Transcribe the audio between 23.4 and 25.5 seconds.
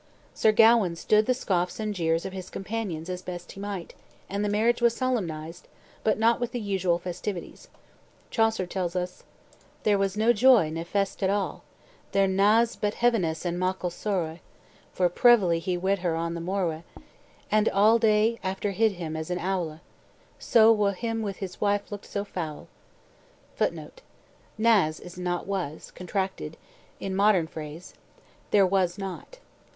[Footnote: N'AS is NOT